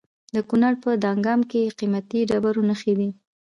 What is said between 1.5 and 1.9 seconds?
کې د